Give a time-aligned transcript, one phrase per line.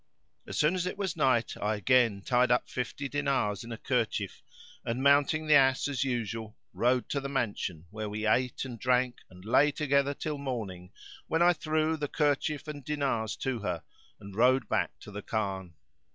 [0.47, 4.41] As soon as it was night I again tied up fifty dinars in a kerchief
[4.83, 9.17] and, mounting the ass as usual, rode to the mansion where we ate and drank
[9.29, 10.91] and lay together till morning
[11.27, 13.81] when I threw the kerchief and dinars to her[FN#542]
[14.21, 15.75] and rode back to the Khan.